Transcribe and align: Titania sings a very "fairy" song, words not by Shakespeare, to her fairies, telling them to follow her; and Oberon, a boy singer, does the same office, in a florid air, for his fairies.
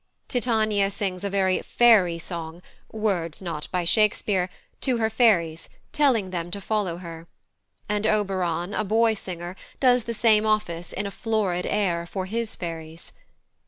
Titania 0.27 0.89
sings 0.89 1.23
a 1.23 1.29
very 1.29 1.61
"fairy" 1.61 2.17
song, 2.17 2.63
words 2.91 3.39
not 3.39 3.67
by 3.69 3.83
Shakespeare, 3.83 4.49
to 4.79 4.97
her 4.97 5.11
fairies, 5.11 5.69
telling 5.93 6.31
them 6.31 6.49
to 6.49 6.59
follow 6.59 6.97
her; 6.97 7.27
and 7.87 8.07
Oberon, 8.07 8.73
a 8.73 8.83
boy 8.83 9.13
singer, 9.13 9.55
does 9.79 10.05
the 10.05 10.15
same 10.15 10.43
office, 10.47 10.91
in 10.91 11.05
a 11.05 11.11
florid 11.11 11.67
air, 11.67 12.07
for 12.07 12.25
his 12.25 12.55
fairies. 12.55 13.13